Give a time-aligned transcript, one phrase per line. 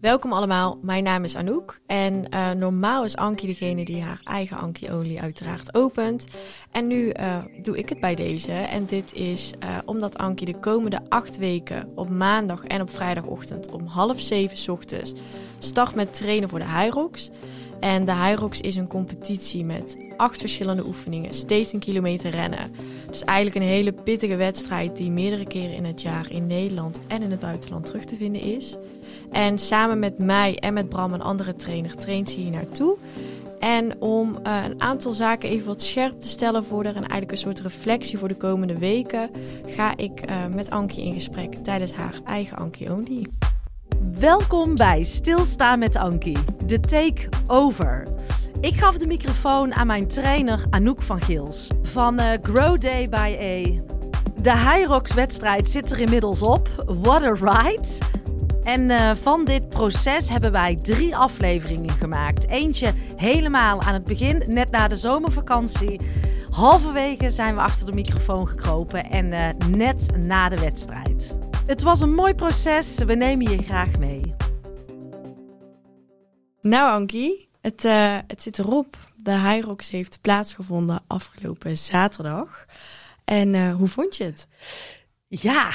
[0.00, 4.56] Welkom allemaal, mijn naam is Anouk en uh, normaal is Ankie degene die haar eigen
[4.56, 6.26] Ankie-olie uiteraard opent.
[6.70, 10.58] En nu uh, doe ik het bij deze en dit is uh, omdat Ankie de
[10.58, 15.14] komende acht weken op maandag en op vrijdagochtend om half zeven ochtends
[15.58, 17.30] start met trainen voor de Hyrox.
[17.80, 22.72] En de Hyrox is een competitie met acht verschillende oefeningen, steeds een kilometer rennen.
[23.10, 27.22] Dus eigenlijk een hele pittige wedstrijd die meerdere keren in het jaar in Nederland en
[27.22, 28.76] in het buitenland terug te vinden is.
[29.30, 32.96] En samen met mij en met Bram, een andere trainer, traint ze hier naartoe.
[33.58, 37.30] En om uh, een aantal zaken even wat scherp te stellen voor er en eigenlijk
[37.30, 39.30] een soort reflectie voor de komende weken,
[39.66, 43.26] ga ik uh, met Ankie in gesprek tijdens haar eigen Ankie Only.
[44.20, 48.06] Welkom bij Stilstaan met Ankie, de take-over.
[48.60, 53.36] Ik gaf de microfoon aan mijn trainer Anouk van Gils van uh, Grow Day by
[53.40, 53.82] A.
[54.42, 56.68] De Hyrox wedstrijd zit er inmiddels op.
[56.86, 57.88] What a ride!
[58.62, 62.48] En uh, van dit proces hebben wij drie afleveringen gemaakt.
[62.48, 66.00] Eentje helemaal aan het begin, net na de zomervakantie.
[66.50, 71.36] Halverwege zijn we achter de microfoon gekropen en uh, net na de wedstrijd.
[71.70, 74.34] Het was een mooi proces, we nemen je graag mee.
[76.60, 78.96] Nou Ankie, het, uh, het zit erop.
[79.16, 82.66] De Hyrox heeft plaatsgevonden afgelopen zaterdag.
[83.24, 84.48] En hoe vond je het?
[85.28, 85.70] Ja,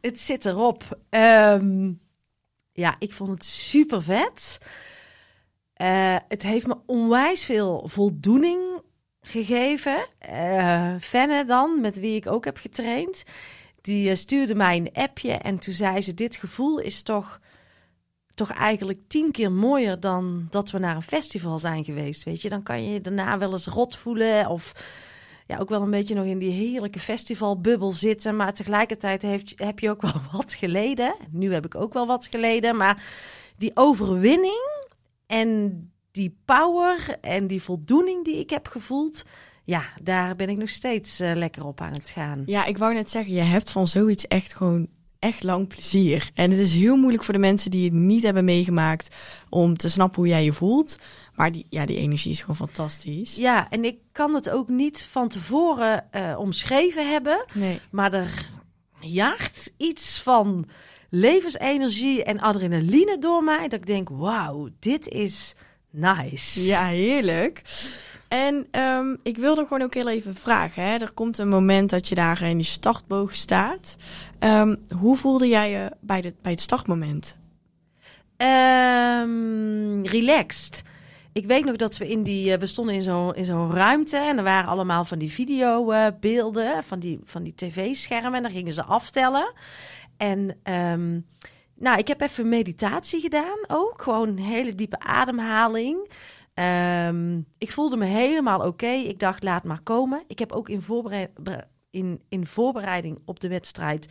[0.00, 0.98] het zit erop.
[1.10, 2.00] Um,
[2.72, 4.58] ja, ik vond het super vet.
[5.76, 8.82] Uh, het heeft me onwijs veel voldoening
[9.20, 10.06] gegeven.
[10.30, 13.24] Uh, Fenne dan, met wie ik ook heb getraind,
[13.80, 17.40] die stuurde mij een appje en toen zei ze: Dit gevoel is toch,
[18.34, 22.22] toch eigenlijk tien keer mooier dan dat we naar een festival zijn geweest.
[22.22, 24.72] Weet je, dan kan je je daarna wel eens rot voelen of
[25.50, 28.36] ja, ook wel een beetje nog in die heerlijke festivalbubbel zitten.
[28.36, 31.14] Maar tegelijkertijd heeft, heb je ook wel wat geleden.
[31.30, 32.76] Nu heb ik ook wel wat geleden.
[32.76, 33.04] Maar
[33.56, 34.88] die overwinning
[35.26, 39.24] en die power en die voldoening die ik heb gevoeld.
[39.70, 42.42] Ja, daar ben ik nog steeds uh, lekker op aan het gaan.
[42.46, 46.30] Ja, ik wou net zeggen, je hebt van zoiets echt gewoon echt lang plezier.
[46.34, 49.14] En het is heel moeilijk voor de mensen die het niet hebben meegemaakt
[49.48, 50.98] om te snappen hoe jij je voelt.
[51.34, 53.36] Maar die, ja, die energie is gewoon fantastisch.
[53.36, 57.44] Ja, en ik kan het ook niet van tevoren uh, omschreven hebben.
[57.52, 57.80] Nee.
[57.90, 58.50] Maar er
[59.00, 60.68] jaagt iets van
[61.10, 63.68] levensenergie en adrenaline door mij.
[63.68, 65.54] Dat ik denk, wauw, dit is
[65.90, 66.64] nice.
[66.64, 67.62] Ja, heerlijk.
[68.30, 70.82] En um, ik wilde gewoon ook heel even vragen.
[70.82, 70.96] Hè?
[70.96, 73.96] Er komt een moment dat je daar in die startboog staat.
[74.38, 77.36] Um, hoe voelde jij je bij, bij het startmoment?
[78.36, 80.82] Um, relaxed.
[81.32, 84.38] Ik weet nog dat we in die, we stonden in zo'n in zo'n ruimte en
[84.38, 88.72] er waren allemaal van die videobeelden, uh, van die, van die tv-schermen en dan gingen
[88.72, 89.52] ze aftellen.
[90.16, 90.56] En
[91.74, 96.10] nou, ik heb even meditatie gedaan ook, gewoon een hele diepe ademhaling.
[96.60, 98.68] Um, ik voelde me helemaal oké.
[98.68, 99.02] Okay.
[99.02, 100.22] Ik dacht, laat maar komen.
[100.26, 100.82] Ik heb ook in,
[101.90, 104.08] in, in voorbereiding op de wedstrijd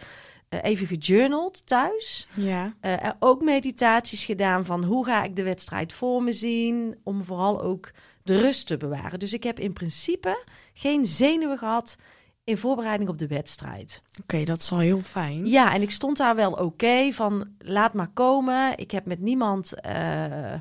[0.49, 2.27] uh, even gejournald thuis.
[2.35, 2.73] Ja.
[2.81, 6.99] Uh, ook meditaties gedaan van hoe ga ik de wedstrijd voor me zien.
[7.03, 7.91] Om vooral ook
[8.23, 9.19] de rust te bewaren.
[9.19, 11.97] Dus ik heb in principe geen zenuwen gehad
[12.43, 14.03] in voorbereiding op de wedstrijd.
[14.09, 15.47] Oké, okay, dat is al heel fijn.
[15.47, 18.77] Ja, en ik stond daar wel oké okay, van laat maar komen.
[18.77, 20.53] Ik heb met niemand uh,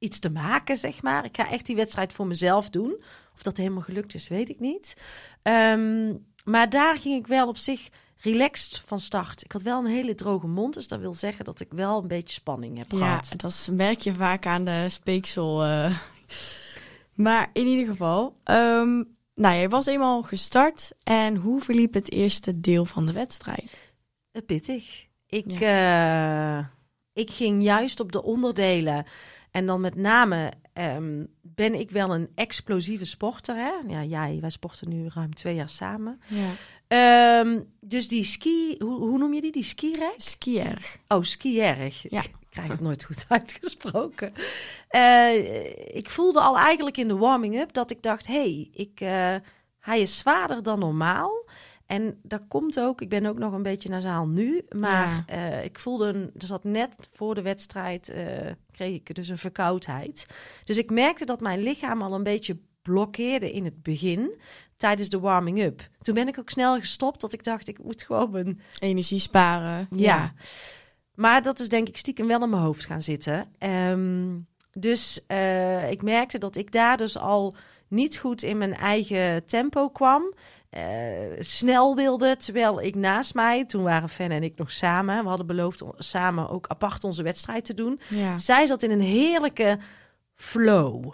[0.00, 1.24] iets te maken, zeg maar.
[1.24, 3.02] Ik ga echt die wedstrijd voor mezelf doen.
[3.34, 4.96] Of dat helemaal gelukt is, weet ik niet.
[5.42, 9.44] Um, maar daar ging ik wel op zich relaxed van start.
[9.44, 12.08] Ik had wel een hele droge mond, dus dat wil zeggen dat ik wel een
[12.08, 13.28] beetje spanning heb ja, gehad.
[13.30, 15.66] Ja, dat merk je vaak aan de speeksel.
[15.66, 15.98] Uh.
[17.14, 20.92] Maar in ieder geval, um, nou, je was eenmaal gestart.
[21.02, 23.94] En hoe verliep het eerste deel van de wedstrijd?
[24.46, 25.06] Pittig.
[25.26, 26.58] Ik, ja.
[26.58, 26.64] uh,
[27.12, 29.06] ik ging juist op de onderdelen.
[29.50, 33.56] En dan met name um, ben ik wel een explosieve sporter.
[33.56, 33.72] Hè?
[33.86, 36.20] Ja, jij, wij sporten nu ruim twee jaar samen.
[36.26, 37.40] Ja.
[37.40, 39.52] Um, dus die ski, hoe, hoe noem je die?
[39.52, 40.14] Die skiereg?
[40.16, 40.98] Skierg.
[41.08, 42.02] Oh, skierg.
[42.10, 42.22] Ja.
[42.22, 44.32] Ik krijg het nooit goed uitgesproken.
[44.90, 48.26] Uh, ik voelde al eigenlijk in de warming-up dat ik dacht...
[48.26, 49.34] hey, ik, uh,
[49.78, 51.44] hij is zwaarder dan normaal.
[51.90, 55.58] En dat komt ook, ik ben ook nog een beetje nasaal nu, maar ja.
[55.58, 58.16] uh, ik voelde, een, er zat net voor de wedstrijd, uh,
[58.72, 60.26] kreeg ik dus een verkoudheid.
[60.64, 64.40] Dus ik merkte dat mijn lichaam al een beetje blokkeerde in het begin,
[64.76, 65.88] tijdens de warming-up.
[66.00, 68.60] Toen ben ik ook snel gestopt, dat ik dacht, ik moet gewoon mijn...
[68.78, 69.88] Energie sparen.
[69.90, 70.14] Ja.
[70.14, 70.32] ja.
[71.14, 73.52] Maar dat is denk ik stiekem wel in mijn hoofd gaan zitten.
[73.58, 77.56] Um, dus uh, ik merkte dat ik daar dus al
[77.88, 80.34] niet goed in mijn eigen tempo kwam.
[80.70, 80.82] Eh,
[81.38, 85.46] snel wilde, terwijl ik naast mij, toen waren Fan en ik nog samen, we hadden
[85.46, 88.00] beloofd om samen ook apart onze wedstrijd te doen.
[88.08, 88.38] Ja.
[88.38, 89.78] Zij zat in een heerlijke
[90.34, 91.12] flow.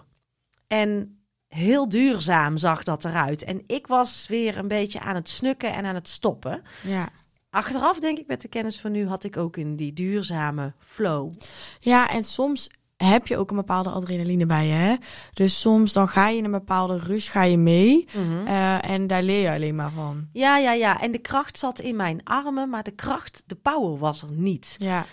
[0.67, 3.43] En heel duurzaam zag dat eruit.
[3.43, 6.63] En ik was weer een beetje aan het snukken en aan het stoppen.
[6.83, 7.09] Ja.
[7.49, 11.33] Achteraf denk ik met de kennis van nu had ik ook in die duurzame flow.
[11.79, 14.73] ja, en soms heb je ook een bepaalde adrenaline bij je.
[14.73, 14.95] Hè?
[15.33, 18.07] Dus soms dan ga je in een bepaalde rush ga je mee.
[18.45, 20.27] eh, en daar leer je alleen maar van.
[20.33, 21.01] Ja, ja, ja.
[21.01, 24.75] En de kracht zat in mijn armen, maar de kracht, de power was er niet.
[24.79, 25.05] Ja,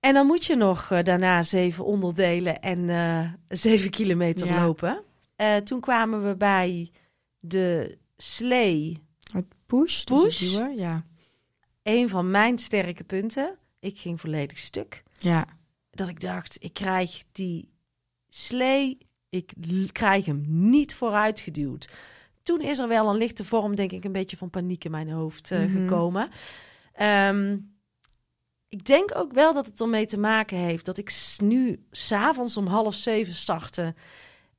[0.00, 4.64] En dan moet je nog eh, daarna zeven onderdelen en eh, zeven kilometer Ja.
[4.64, 5.02] lopen.
[5.64, 6.90] Toen kwamen we bij
[7.38, 9.02] de slee.
[9.32, 10.04] het push.
[10.04, 10.40] dus Push?
[10.40, 11.04] het duwen, Ja.
[11.82, 13.54] Een van mijn sterke punten.
[13.80, 15.02] Ik ging volledig stuk.
[15.18, 15.44] Ja.
[15.94, 17.68] Dat ik dacht, ik krijg die
[18.28, 18.98] slee,
[19.28, 19.52] ik
[19.92, 21.88] krijg hem niet vooruit geduwd.
[22.42, 25.10] Toen is er wel een lichte vorm, denk ik, een beetje van paniek in mijn
[25.10, 25.78] hoofd eh, Mhm.
[25.80, 26.30] gekomen.
[26.92, 27.56] Ehm,
[28.68, 32.56] ik denk ook wel dat het ermee te maken heeft dat ik s- nu s'avonds
[32.56, 33.94] om half zeven startte.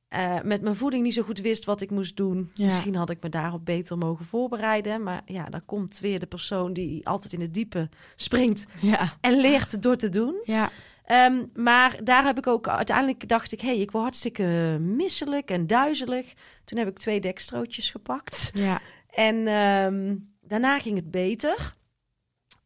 [0.08, 2.50] eh, met mijn voeding niet zo goed wist wat ik moest doen.
[2.54, 2.64] Ja.
[2.64, 5.02] Misschien had ik me daarop beter mogen voorbereiden.
[5.02, 9.16] Maar ja, dan komt weer de persoon die altijd in het diepe springt Ja.
[9.20, 10.40] en leert door te doen.
[10.44, 10.70] Ja.
[11.04, 14.44] Ehm, maar daar heb ik ook uiteindelijk dacht ik, hé, hey, ik word hartstikke
[14.80, 16.32] misselijk en duizelig.
[16.64, 18.50] Toen heb ik twee dekstrootjes gepakt.
[18.54, 18.80] Ja.
[19.10, 21.74] En ehm, daarna ging het beter.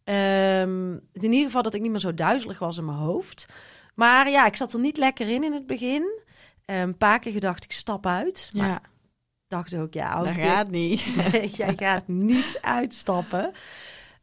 [0.04, 3.46] Ehm, in ieder geval dat ik niet meer zo duizelig was in mijn hoofd.
[3.94, 6.20] Maar ja, ik zat er niet lekker in in het begin.
[6.64, 8.50] Een paar keer gedacht, ik stap uit.
[8.56, 8.80] Maar Ja.
[9.48, 11.04] dacht ook, ja, Dat dit- gaat niet.
[11.32, 13.52] Nee, jij gaat niet uitstappen.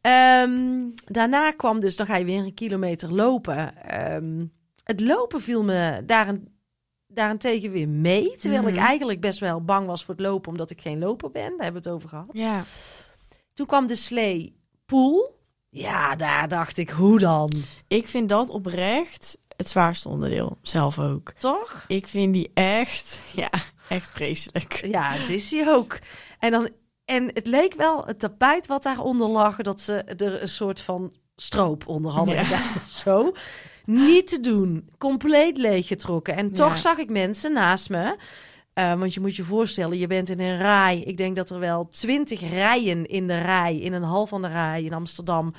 [0.05, 3.83] Ehm, daarna kwam dus, dan ga je weer een kilometer lopen.
[3.83, 4.45] Ehm,
[4.83, 6.47] het lopen viel me daaren,
[7.07, 8.35] daarentegen weer mee.
[8.37, 8.83] Terwijl ik Mhm.
[8.85, 11.49] eigenlijk best wel bang was voor het lopen, omdat ik geen loper ben.
[11.57, 12.29] Daar hebben we het over gehad.
[12.31, 12.63] Ja.
[13.53, 14.55] Toen kwam de slee
[14.85, 15.33] pool.
[15.69, 17.51] Ja, daar dacht ik, hoe dan?
[17.87, 20.57] Ik vind dat oprecht het zwaarste onderdeel.
[20.61, 21.31] Zelf ook.
[21.37, 21.83] Toch?
[21.87, 23.49] Ik vind die echt, ja,
[23.89, 24.85] echt vreselijk.
[24.85, 25.99] Ja, het is hij ook.
[26.39, 26.69] En, dan,
[27.05, 31.13] en het leek wel het tapijt wat daaronder lag, dat ze er een soort van
[31.35, 32.43] stroop onder hadden Ja.
[32.43, 33.31] gedaan zo.
[33.85, 34.89] Niet te doen.
[34.97, 36.35] Compleet leeggetrokken.
[36.35, 36.75] En toch Ja.
[36.77, 38.15] zag ik mensen naast me.
[38.73, 40.99] eh, want je moet je voorstellen, je bent in een rij.
[41.05, 44.47] Ik denk dat er wel twintig rijen in de rij, in een hal van de
[44.47, 45.53] rij in Amsterdam,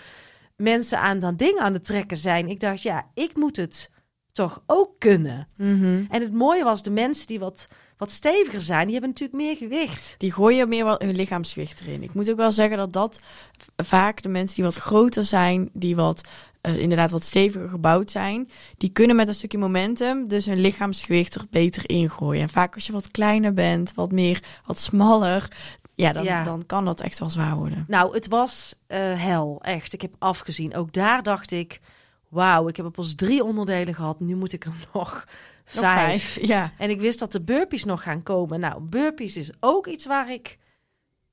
[0.57, 2.49] mensen aan dat ding aan het trekken zijn.
[2.49, 3.93] Ik dacht, ja, ik moet het
[4.33, 5.49] toch ook kunnen.
[5.57, 6.05] Mhm.
[6.11, 9.57] En het mooie was, de mensen die wat, wat steviger zijn, die hebben natuurlijk meer
[9.57, 10.15] gewicht.
[10.19, 12.03] Die gooien meer wel hun lichaamsgewicht erin.
[12.03, 13.21] Ik moet ook wel zeggen dat dat
[13.77, 16.29] vaak de mensen die wat groter zijn, die wat
[16.61, 21.35] eh, inderdaad wat steviger gebouwd zijn, die kunnen met een stukje momentum dus hun lichaamsgewicht
[21.35, 22.43] er beter in gooien.
[22.43, 25.51] En vaak als je wat kleiner bent, wat meer, wat smaller,
[25.95, 26.43] ja, dan, Ja.
[26.45, 27.85] dan kan dat echt wel zwaar worden.
[27.89, 29.93] Nou, het was eh, hel, echt.
[29.93, 30.75] Ik heb afgezien.
[30.75, 31.81] Ook daar dacht ik,
[32.29, 34.21] wauw, ik heb er pas drie onderdelen gehad.
[34.21, 35.27] Nu moet ik er nog
[35.67, 36.39] Vijf.
[36.47, 36.73] Ja.
[36.79, 38.61] En ik wist dat de burpees nog gaan komen.
[38.61, 40.59] Nou, burpees is ook iets waar ik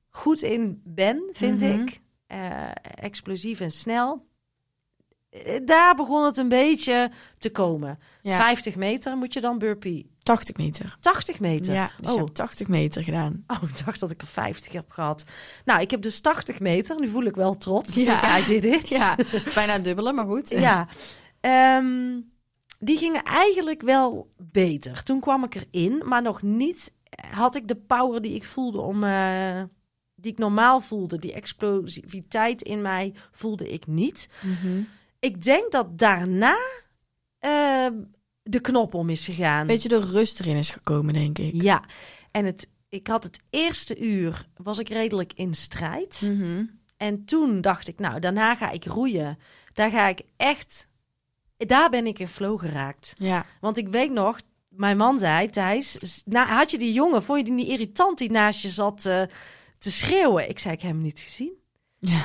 [0.10, 1.82] goed in ben, vind Mhm.
[1.82, 2.02] ik.
[2.28, 4.26] Eh, explosief en snel.
[5.30, 8.00] Eh, Daar begon het een beetje te komen.
[8.22, 8.38] ja.
[8.38, 10.12] 50 meter moet je dan burpee.
[10.24, 10.98] 80 meter.
[11.00, 11.74] 80 meter.
[11.74, 12.18] Ja, dus oh.
[12.18, 13.44] hebt 80 meter gedaan.
[13.48, 15.24] Oh, ik dacht dat ik er 50 heb gehad.
[15.66, 17.00] Nou, ik heb dus 80 meter.
[17.00, 17.94] Nu voel ik wel trots.
[17.94, 18.38] Ja.
[18.40, 18.88] I did it.
[18.90, 19.18] Ja,
[19.56, 20.50] bijna dubbele, maar goed.
[20.50, 20.88] ja.
[21.40, 22.20] Ehm,
[22.84, 25.04] die gingen eigenlijk wel beter.
[25.04, 26.94] Toen kwam ik erin, maar nog niet
[27.32, 29.04] had ik de power die ik voelde om...
[29.04, 29.64] eh,
[30.16, 31.20] die ik normaal voelde.
[31.20, 34.30] Die explosiviteit in mij voelde ik niet.
[34.42, 34.82] Mhm.
[35.20, 36.58] Ik denk dat daarna
[37.40, 37.88] eh,
[38.44, 39.68] de knop om is gegaan.
[39.68, 41.62] Beetje de rust erin is gekomen, denk ik.
[41.62, 41.84] Ja,
[42.32, 46.22] en het, ik had het eerste uur, was ik redelijk in strijd.
[46.32, 46.66] Mhm.
[46.98, 49.38] En toen dacht ik, nou, daarna ga ik roeien.
[49.74, 50.90] Daar ga ik echt,
[51.66, 53.14] daar ben ik in flow geraakt.
[53.18, 53.46] Ja.
[53.62, 54.40] Want ik weet nog,
[54.70, 58.32] mijn man zei, Thijs, nou, had je die jongen, vond je die niet irritant die
[58.32, 59.22] naast je zat eh,
[59.78, 60.50] te schreeuwen?
[60.50, 61.54] Ik zei, ik heb hem niet gezien.
[62.00, 62.22] Ja.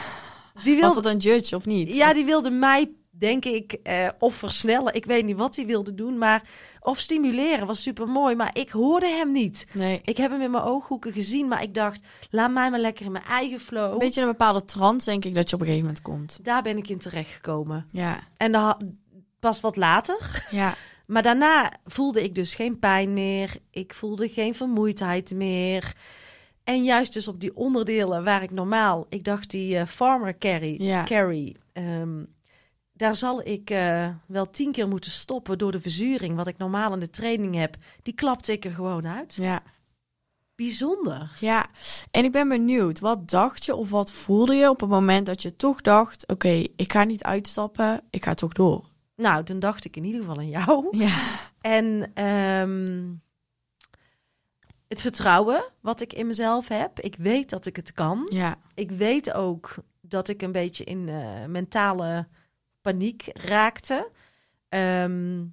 [0.62, 1.94] Die Was wilde, dat een judge of niet?
[1.94, 4.94] ja, die wilde mij, denk ik, eh, of versnellen.
[4.94, 6.42] Ik weet niet wat hij wilde doen, maar
[6.80, 8.34] of stimuleren was super mooi.
[8.34, 9.66] Maar ik hoorde hem niet.
[9.72, 10.00] Nee.
[10.04, 13.12] Ik heb hem in mijn ooghoeken gezien, maar ik dacht, laat mij maar lekker in
[13.12, 13.92] mijn eigen flow.
[13.92, 16.38] Een beetje een bepaalde trance, denk ik, dat je op een gegeven moment komt.
[16.42, 17.86] Daar ben ik in terechtgekomen.
[17.92, 18.20] Ja.
[18.36, 18.96] En dan
[19.38, 20.46] pas wat later.
[20.50, 20.74] Ja.
[21.06, 23.56] Maar daarna voelde ik dus geen pijn meer.
[23.70, 25.92] Ik voelde geen vermoeidheid meer.
[26.64, 30.82] En juist dus op die onderdelen waar ik normaal, ik dacht die eh, farmer carry,
[30.82, 31.04] Ja.
[31.04, 32.24] carry ehm,
[32.92, 36.92] daar zal ik eh, wel tien keer moeten stoppen door de verzuring, wat ik normaal
[36.92, 37.76] in de training heb.
[38.02, 39.34] Die klapte ik er gewoon uit.
[39.34, 39.62] Ja.
[40.54, 41.30] bijzonder.
[41.40, 41.66] Ja,
[42.10, 45.42] en ik ben benieuwd, wat dacht je of wat voelde je op het moment dat
[45.42, 48.84] je toch dacht, oké, ik ga niet uitstappen, ik ga toch door?
[49.18, 50.96] Nou, toen dacht ik in ieder geval aan jou.
[50.98, 51.16] Ja,
[51.60, 53.06] En ehm,
[54.88, 57.00] het vertrouwen wat ik in mezelf heb.
[57.00, 58.26] Ik weet dat ik het kan.
[58.30, 62.26] ja, Ik weet ook dat ik een beetje in eh, mentale
[62.80, 64.10] paniek raakte.
[64.68, 65.44] Ehm,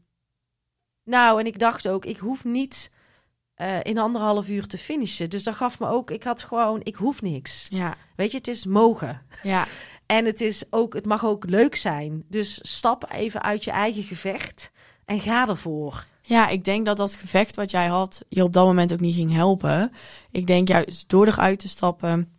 [1.04, 2.92] nou, en ik dacht ook, ik hoef niet
[3.54, 5.30] eh, in anderhalf uur te finishen.
[5.30, 7.68] Dus dat gaf me ook, ik had gewoon, ik hoef niks.
[7.70, 9.22] ja, Weet je, het is mogen.
[9.44, 9.66] ja,
[10.06, 12.24] En het, is ook, het mag ook leuk zijn.
[12.30, 14.72] Dus stap even uit je eigen gevecht
[15.06, 16.06] en ga ervoor.
[16.22, 16.48] ja.
[16.48, 19.34] Ik denk dat dat gevecht wat jij had, je op dat moment ook niet ging
[19.34, 19.92] helpen.
[20.32, 22.30] Ik denk juist door eruit te stappen,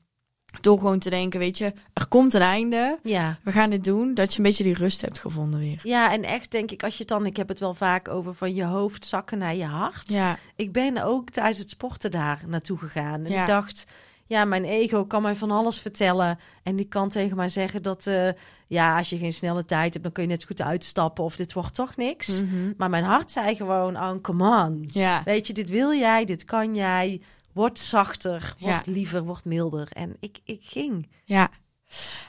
[0.60, 3.38] door gewoon te denken, weet je, er komt een einde, Ja.
[3.42, 5.80] we gaan dit doen, dat je een beetje die rust hebt gevonden weer.
[5.82, 8.34] Ja, en echt denk ik, als je het dan, ik heb het wel vaak over
[8.34, 10.04] van je hoofd zakken naar je hart.
[10.12, 13.24] Ja, Ik ben ook tijdens het sporten daar naartoe gegaan.
[13.24, 13.40] En Ja.
[13.40, 13.84] ik dacht,
[14.26, 16.38] ja, mijn ego kan mij van alles vertellen.
[16.62, 18.28] En die kan tegen mij zeggen dat, eh,
[18.66, 21.36] ja, als je geen snelle tijd hebt, dan kun je net zo goed uitstappen of
[21.36, 22.42] dit wordt toch niks.
[22.42, 22.72] Mhm.
[22.76, 24.88] Maar mijn hart zei gewoon, oh, come on.
[24.92, 27.20] ja, Weet je, dit wil jij, dit kan jij.
[27.52, 28.92] Word zachter, word Ja.
[28.92, 29.88] liever, word milder.
[29.92, 31.08] En ik, ik ging.
[31.24, 31.48] ja.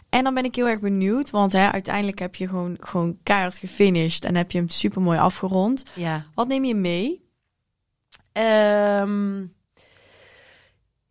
[0.09, 3.57] En dan ben ik heel erg benieuwd, want hè, uiteindelijk heb je gewoon, gewoon keihard
[3.57, 5.83] gefinished en heb je hem super mooi afgerond.
[5.93, 6.25] Ja.
[6.33, 7.25] Wat neem je mee?
[8.31, 9.45] Ehm,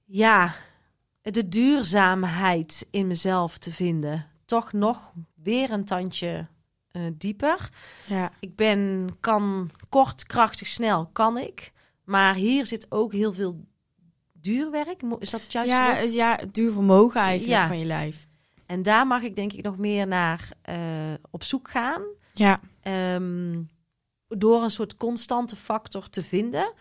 [0.04, 0.54] ja,
[1.33, 4.26] de duurzaamheid in mezelf te vinden.
[4.45, 6.47] Toch nog weer een tandje
[6.90, 7.68] eh, dieper.
[8.06, 11.73] Ja, Ik ben, kan kort, krachtig, snel, kan ik.
[12.04, 13.64] Maar hier zit ook heel veel
[14.33, 15.02] duurwerk.
[15.18, 16.02] Is dat het juiste ja, woord?
[16.02, 17.66] het- ja, duur vermogen eigenlijk Ja.
[17.66, 18.26] van je lijf.
[18.66, 20.76] En daar mag ik denk ik nog meer naar eh,
[21.30, 22.02] op zoek gaan.
[22.35, 23.62] Ja, Ehm,
[24.28, 26.73] door een soort constante factor te vinden.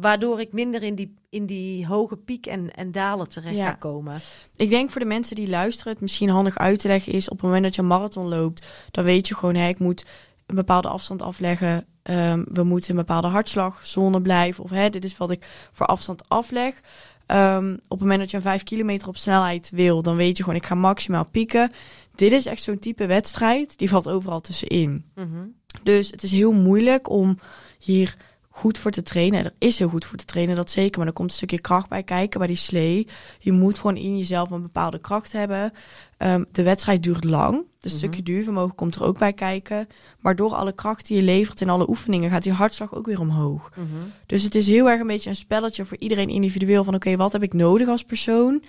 [0.00, 3.66] Waardoor ik minder in die, in die hoge piek en, en dalen terecht Ja.
[3.66, 4.20] ga komen.
[4.56, 7.36] ik denk voor de mensen die luisteren, het misschien handig uit te leggen is op
[7.36, 10.04] het moment dat je een marathon loopt, dan weet je gewoon, hè, ik moet
[10.46, 11.86] een bepaalde afstand afleggen.
[12.02, 14.64] Ehm, we moeten een bepaalde hartslagzone blijven.
[14.64, 16.80] Of hè, dit is wat ik voor afstand afleg.
[17.26, 20.42] Ehm, op het moment dat je een 5 kilometer op snelheid wil, dan weet je
[20.42, 21.72] gewoon, ik ga maximaal pieken.
[22.14, 25.04] Dit is echt zo'n type wedstrijd, die valt overal tussenin.
[25.14, 25.46] Mhm.
[25.82, 27.38] Dus het is heel moeilijk om
[27.78, 28.16] hier
[28.56, 29.44] goed voor te trainen.
[29.44, 30.98] Er is heel goed voor te trainen, dat zeker.
[30.98, 33.06] Maar er komt een stukje kracht bij kijken, bij die slee.
[33.38, 35.72] Je moet gewoon in jezelf een bepaalde kracht hebben.
[36.18, 37.52] Ehm, de wedstrijd duurt lang.
[37.54, 37.98] Dus een Mhm.
[37.98, 39.88] stukje duurvermogen komt er ook bij kijken.
[40.20, 42.30] Maar door alle kracht die je levert in alle oefeningen...
[42.30, 43.70] gaat die hartslag ook weer omhoog.
[43.76, 43.86] Mhm.
[44.26, 46.84] Dus het is heel erg een beetje een spelletje voor iedereen individueel.
[46.84, 48.62] Van oké, wat heb ik nodig als persoon?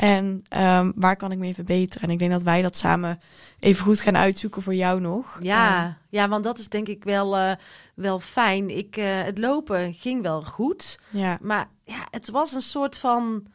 [0.00, 2.02] En ehm, waar kan ik mee verbeteren?
[2.08, 3.20] En ik denk dat wij dat samen
[3.58, 5.34] even goed gaan uitzoeken voor jou nog.
[5.36, 7.52] Ehm, Ja, ja, want dat is denk ik wel, eh,
[7.94, 8.76] wel fijn.
[8.76, 11.00] Ik, eh, het lopen ging wel goed.
[11.10, 11.38] ja.
[11.40, 13.46] Maar ja, het was een soort van...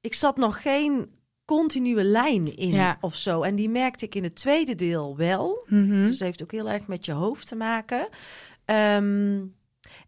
[0.00, 1.10] Ik zat nog geen
[1.44, 2.96] continue lijn in Ja.
[3.00, 3.42] of zo.
[3.42, 5.64] En die merkte ik in het tweede deel wel.
[5.66, 5.88] Mhm.
[5.90, 8.08] Dus het heeft ook heel erg met je hoofd te maken.
[8.64, 9.38] Ehm,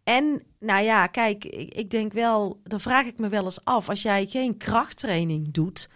[0.03, 3.89] en nou ja, kijk, ik, ik denk wel, dan vraag ik me wel eens af,
[3.89, 5.89] als jij geen krachttraining doet,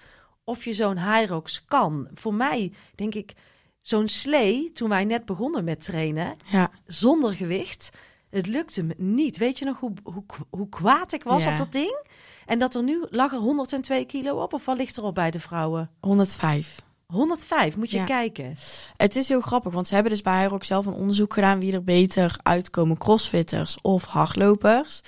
[0.43, 2.07] of je zo'n Hyrox kan.
[2.13, 3.33] Voor mij denk ik,
[3.81, 6.71] zo'n slee, toen wij net begonnen met trainen, ja.
[6.85, 7.91] zonder gewicht,
[8.29, 9.37] het lukte me niet.
[9.37, 11.51] Weet je nog hoe, hoe, hoe kwaad ik was Ja.
[11.51, 12.03] op dat ding?
[12.45, 15.31] En dat er nu lag er 102 kilo op, of wat ligt er op bij
[15.31, 15.91] de vrouwen?
[15.99, 16.84] 105.
[17.07, 18.05] 105, moet je Ja.
[18.05, 18.57] kijken.
[18.97, 21.73] Het is heel grappig, want ze hebben dus bij Hyrox zelf een onderzoek gedaan wie
[21.73, 25.01] er beter uitkomen, crossfitters of hardlopers.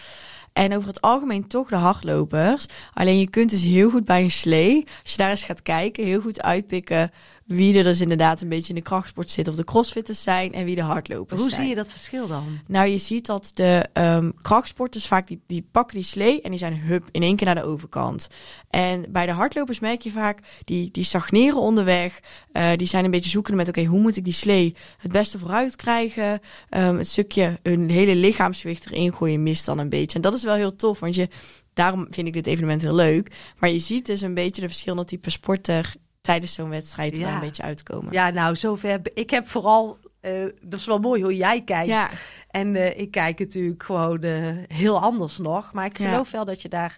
[0.54, 2.66] En over het algemeen toch de hardlopers.
[2.94, 6.04] Alleen je kunt dus heel goed bij een slee, als je daar eens gaat kijken,
[6.06, 7.12] heel goed uitpikken
[7.48, 9.48] wie er dus inderdaad een beetje in de krachtsport zit.
[9.48, 11.62] Of de crossfitters zijn en wie de hardlopers Hoe zijn.
[11.62, 12.60] zie je dat verschil dan?
[12.68, 16.60] Nou, je ziet dat de ehm krachtsporters vaak die, die pakken die slee en die
[16.60, 18.28] zijn hup in één keer naar de overkant.
[18.70, 22.20] En bij de hardlopers merk je vaak die, die stagneren onderweg.
[22.52, 25.40] Eh, die zijn een beetje zoekende met oké, hoe moet ik die slee het beste
[25.40, 26.40] vooruit krijgen?
[26.70, 30.16] Ehm, het stukje hun hele lichaamsgewicht erin gooien mist dan een beetje.
[30.16, 31.28] En dat is wel heel tof, want je,
[31.74, 33.32] daarom vind ik dit evenement heel leuk.
[33.58, 35.96] Maar je ziet dus een beetje de verschillende type sporter
[36.28, 37.34] tijdens zo'n wedstrijd er Ja.
[37.34, 38.14] een beetje uitkomen.
[38.14, 39.00] Ja, nou, zover.
[39.14, 40.32] Ik heb vooral, eh,
[40.62, 41.88] dat is wel mooi hoe jij kijkt.
[41.88, 42.10] ja.
[42.50, 45.74] En eh, ik kijk natuurlijk gewoon eh, heel anders nog.
[45.74, 46.10] Maar ik Ja.
[46.10, 46.98] geloof wel dat je daar,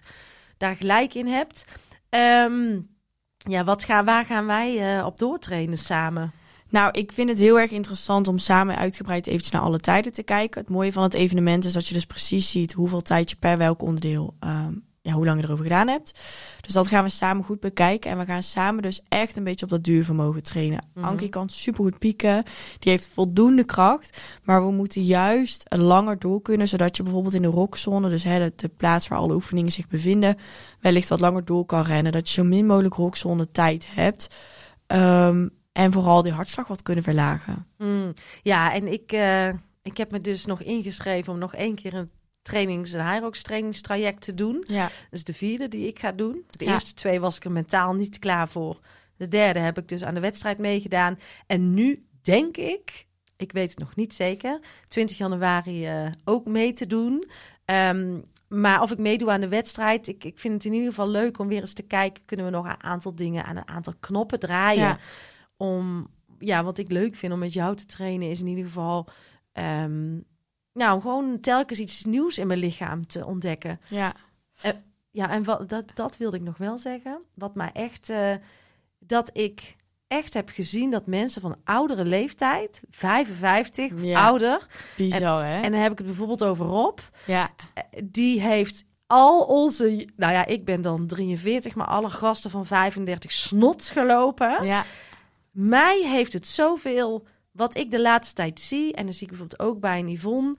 [0.56, 1.64] daar gelijk in hebt.
[2.08, 2.78] Ehm,
[3.36, 6.32] ja, wat gaan, waar gaan wij op doortrainen samen?
[6.68, 10.22] Nou, ik vind het heel erg interessant om samen uitgebreid eventjes naar alle tijden te
[10.22, 10.60] kijken.
[10.60, 13.58] Het mooie van het evenement is dat je dus precies ziet hoeveel tijd je per
[13.58, 14.72] welk onderdeel ehm,
[15.02, 16.20] ja, hoe lang je erover gedaan hebt.
[16.60, 18.10] Dus dat gaan we samen goed bekijken.
[18.10, 20.84] En we gaan samen dus echt een beetje op dat duurvermogen trainen.
[20.94, 21.06] Mhm.
[21.06, 22.44] Ankie kan supergoed pieken.
[22.78, 24.20] Die heeft voldoende kracht.
[24.42, 26.68] Maar we moeten juist langer door kunnen.
[26.68, 29.88] Zodat je bijvoorbeeld in de rockzone, dus hè, de, de plaats waar alle oefeningen zich
[29.88, 30.36] bevinden,
[30.80, 32.12] wellicht wat langer door kan rennen.
[32.12, 34.34] Dat je zo min mogelijk rockzone tijd hebt.
[34.86, 37.66] Ehm, en vooral die hartslag wat kunnen verlagen.
[37.78, 39.48] Mm, ja, en ik, eh,
[39.82, 42.10] ik heb me dus nog ingeschreven om nog één keer een
[42.50, 44.64] trainings, een Hyrox trainingstraject te doen.
[44.66, 46.44] Ja, Dat is de vierde die ik ga doen.
[46.50, 46.72] De Ja.
[46.72, 48.80] eerste twee was ik er mentaal niet klaar voor.
[49.16, 51.18] De derde heb ik dus aan de wedstrijd meegedaan.
[51.46, 56.72] En nu denk ik, ik weet het nog niet zeker, 20 januari eh, ook mee
[56.72, 57.30] te doen.
[57.64, 61.08] Ehm, maar of ik meedoe aan de wedstrijd, ik, ik vind het in ieder geval
[61.08, 62.24] leuk om weer eens te kijken.
[62.24, 64.80] Kunnen we nog een aantal dingen aan een aantal knoppen draaien?
[64.82, 64.98] Ja.
[65.56, 69.08] Om, ja, wat ik leuk vind om met jou te trainen is in ieder geval...
[69.52, 70.18] ehm,
[70.72, 73.80] nou, gewoon telkens iets nieuws in mijn lichaam te ontdekken.
[73.88, 74.14] ja,
[75.12, 77.22] Ja, en wat, dat, dat wilde ik nog wel zeggen.
[77.34, 78.34] Wat mij echt, eh,
[78.98, 79.76] dat ik
[80.08, 84.26] echt heb gezien dat mensen van oudere leeftijd, 55, Ja.
[84.26, 85.60] ouder, bizar hè?
[85.60, 90.32] en dan heb ik het bijvoorbeeld over Rob, ja, eh, die heeft al onze, nou
[90.32, 94.64] ja, ik ben dan 43, maar alle gasten van 35 snots gelopen.
[94.64, 94.84] ja,
[95.50, 97.26] Mij heeft het zoveel,
[97.60, 100.56] wat ik de laatste tijd zie, en dan zie ik bijvoorbeeld ook bij een Yvonne,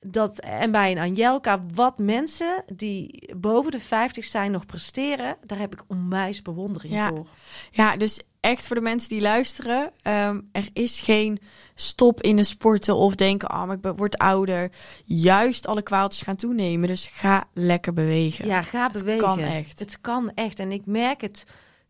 [0.00, 5.58] dat, en bij een Anjelka, wat mensen die boven de 50 zijn nog presteren, daar
[5.58, 7.08] heb ik onwijs bewondering Ja.
[7.08, 7.26] voor.
[7.70, 11.38] ja, dus echt voor de mensen die luisteren, ehm, er is geen
[11.74, 14.70] stop in de sporten of denken, oh, maar ik word ouder.
[15.04, 18.46] Juist alle kwaaltjes gaan toenemen, dus ga lekker bewegen.
[18.46, 19.20] Ja, ga Het bewegen.
[19.24, 19.78] kan echt.
[19.78, 20.58] Het kan echt.
[20.58, 21.46] En ik merk het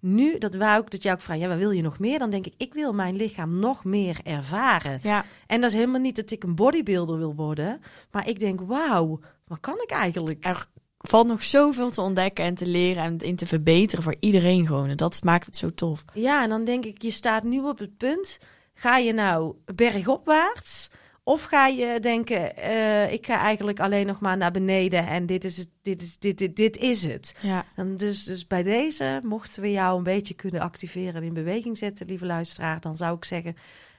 [0.06, 2.18] nu, dat wou ik dat jou ook vraagt, ja, wat wil je nog meer?
[2.18, 5.00] Dan denk ik, ik wil mijn lichaam nog meer ervaren.
[5.02, 8.60] Ja, En dat is helemaal niet dat ik een bodybuilder wil worden, maar ik denk,
[8.60, 10.44] wauw, wat kan ik eigenlijk?
[10.44, 10.68] er
[11.10, 14.88] valt nog zoveel te ontdekken en te leren en in te verbeteren voor iedereen gewoon.
[14.88, 16.04] En dat maakt het zo tof.
[16.12, 18.38] Ja, en dan denk ik, je staat nu op het punt.
[18.74, 20.90] Ga je nou bergopwaarts?
[21.28, 25.44] Of ga je denken, eh, ik ga eigenlijk alleen nog maar naar beneden en dit
[25.44, 27.38] is het, dit is, dit, dit, dit is het.
[27.42, 31.34] Ja, En dus, dus bij deze, mochten we jou een beetje kunnen activeren en in
[31.34, 33.56] beweging zetten, lieve luisteraar, dan zou ik zeggen,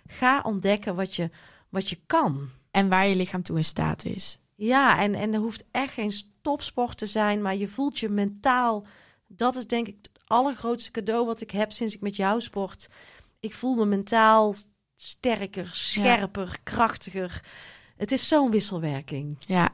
[0.07, 1.29] ga ontdekken wat je,
[1.69, 2.49] wat je kan.
[2.71, 4.39] en waar je lichaam toe in staat is.
[4.55, 8.85] Ja, en, en er hoeft echt geen topsport te zijn, maar je voelt je mentaal.
[9.27, 12.89] Dat is denk ik het allergrootste cadeau wat ik heb sinds ik met jou sport.
[13.39, 14.53] Ik voel me mentaal
[15.01, 17.41] sterker, scherper, krachtiger.
[17.97, 19.37] Het is zo'n wisselwerking.
[19.39, 19.69] Ja,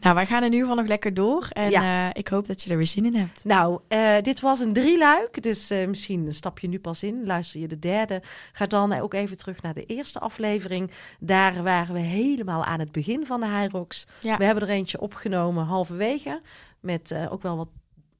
[0.00, 1.46] nou wij gaan in ieder geval nog lekker door.
[1.52, 2.08] En Ja.
[2.08, 3.44] eh, ik hoop dat je er weer zin in hebt.
[3.44, 7.26] Nou, eh, dit was een drieluik, dus eh, misschien stap je nu pas in.
[7.26, 8.22] Luister je de derde.
[8.52, 10.90] Ga dan ook even terug naar de eerste aflevering.
[11.20, 14.06] Daar waren we helemaal aan het begin van de Hyrox.
[14.20, 14.36] Ja.
[14.36, 16.40] We hebben er eentje opgenomen halverwege.
[16.80, 17.68] Met ook wel wat,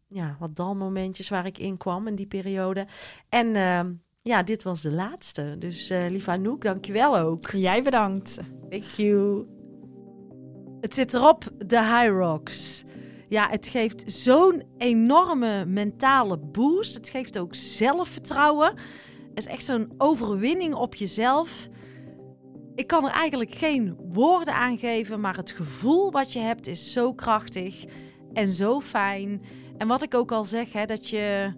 [0.08, 2.86] ja, wat dalmomentjes waar ik in kwam in die periode.
[3.28, 3.80] En eh,
[4.28, 5.56] ja, dit was de laatste.
[5.58, 7.50] Dus eh lieve Anouk, dankjewel ook.
[7.50, 8.38] Jij bedankt.
[8.70, 9.46] Thank you.
[10.80, 12.84] Het zit erop, de Hyrox.
[13.28, 16.94] Ja, het geeft zo'n enorme mentale boost.
[16.94, 18.68] Het geeft ook zelfvertrouwen.
[19.28, 21.68] Het is echt zo'n overwinning op jezelf.
[22.74, 26.92] Ik kan er eigenlijk geen woorden aan geven, maar het gevoel wat je hebt is
[26.92, 27.84] zo krachtig
[28.32, 29.42] en zo fijn.
[29.78, 31.52] En wat ik ook al zeg, hè, dat je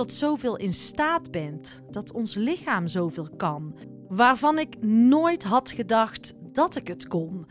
[0.00, 1.82] tot zoveel in staat bent.
[1.90, 3.74] Dat ons lichaam zoveel kan.
[4.08, 7.46] Waarvan ik nooit had gedacht dat ik het kon.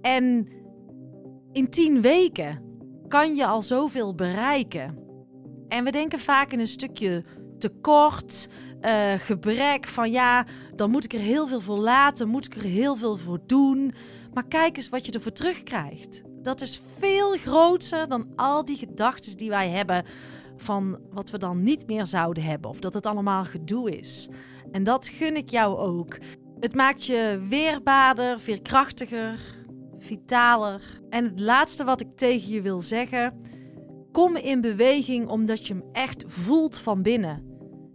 [0.00, 0.48] En
[1.52, 2.62] in tien weken
[3.08, 4.98] kan je al zoveel bereiken.
[5.68, 7.24] En we denken vaak in een stukje
[7.58, 8.48] tekort,
[8.80, 12.62] eh, gebrek van ja, dan moet ik er heel veel voor laten, moet ik er
[12.62, 13.94] heel veel voor doen.
[14.32, 16.22] Maar kijk eens wat je ervoor terugkrijgt.
[16.42, 20.04] Dat is veel groter dan al die gedachten die wij hebben
[20.56, 24.28] van wat we dan niet meer zouden hebben of dat het allemaal gedoe is.
[24.70, 26.18] En dat gun ik jou ook.
[26.60, 29.38] Het maakt je weerbaarder, veerkrachtiger,
[29.98, 31.00] vitaler.
[31.10, 33.38] En het laatste wat ik tegen je wil zeggen:
[34.12, 37.52] kom in beweging omdat je hem echt voelt van binnen.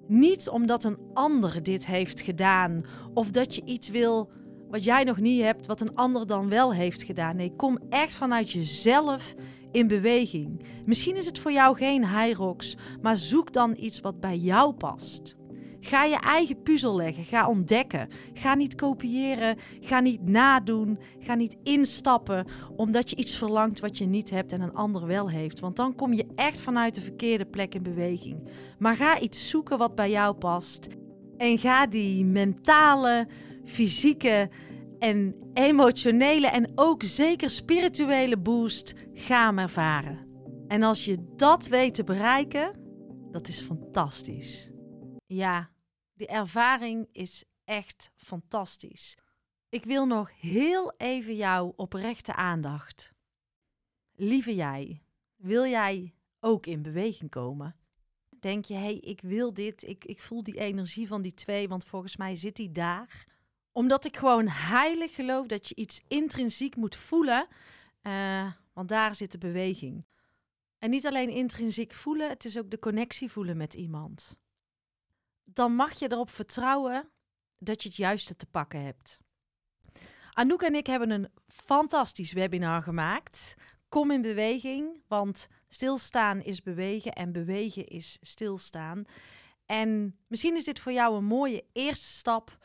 [0.08, 4.32] Niet omdat een ander dit heeft gedaan of dat je iets wil
[4.70, 7.36] wat jij nog niet hebt, wat een ander dan wel heeft gedaan.
[7.36, 9.36] Nee, kom echt vanuit jezelf
[9.72, 10.66] in beweging.
[10.86, 15.38] Misschien is het voor jou geen Hyrox, maar zoek dan iets wat bij jou past.
[15.82, 18.10] Ga je eigen puzzel leggen, ga ontdekken.
[18.34, 24.06] Ga niet kopiëren, ga niet nadoen, ga niet instappen omdat je iets verlangt wat je
[24.06, 25.60] niet hebt en een ander wel heeft.
[25.60, 28.50] Want dan kom je echt vanuit de verkeerde plek in beweging.
[28.80, 30.88] Maar ga iets zoeken wat bij jou past
[31.38, 33.28] en ga die mentale,
[33.70, 34.50] fysieke
[35.00, 40.28] en emotionele en ook zeker spirituele boost ga hem ervaren.
[40.68, 42.80] En als je dat weet te bereiken,
[43.32, 44.70] dat is fantastisch.
[45.26, 45.70] Ja,
[46.14, 49.18] die ervaring is echt fantastisch.
[49.70, 53.14] Ik wil nog heel even jouw oprechte aandacht.
[54.16, 55.02] Lieve jij,
[55.36, 57.76] wil jij ook in beweging komen?
[58.40, 61.68] Denk je, hé, hey, ik wil dit, ik, ik voel die energie van die twee,
[61.68, 63.28] want volgens mij zit die daar.
[63.80, 67.48] Omdat ik gewoon heilig geloof dat je iets intrinsiek moet voelen,
[68.04, 70.06] uh, want daar zit de beweging.
[70.80, 74.40] En niet alleen intrinsiek voelen, het is ook de connectie voelen met iemand.
[75.44, 77.10] Dan mag je erop vertrouwen
[77.58, 79.20] dat je het juiste te pakken hebt.
[80.32, 83.56] Anouk en ik hebben een fantastisch webinar gemaakt.
[83.90, 89.06] Kom in beweging, want stilstaan is bewegen en bewegen is stilstaan.
[89.66, 92.58] En misschien is dit voor jou een mooie eerste stap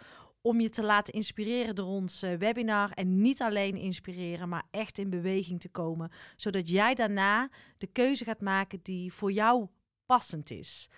[0.47, 2.91] om je te laten inspireren door ons eh, webinar.
[2.91, 6.11] En niet alleen inspireren, maar echt in beweging te komen.
[6.37, 9.69] Zodat jij daarna de keuze gaat maken die voor jou
[10.07, 10.89] passend is.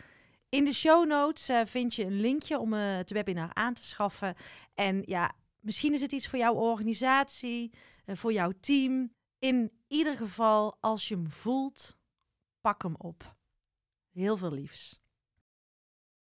[0.48, 3.84] In de show notes uh, vind je een linkje om uh, het webinar aan te
[3.84, 4.34] schaffen.
[4.74, 7.72] En ja, misschien is het iets voor jouw organisatie,
[8.06, 9.12] voor jouw team.
[9.38, 11.96] In ieder geval, als je hem voelt,
[12.60, 13.36] pak hem op.
[14.10, 15.00] Heel veel liefs.